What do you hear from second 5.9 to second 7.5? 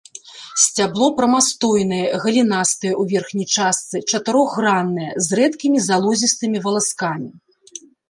залозістымі валаскамі.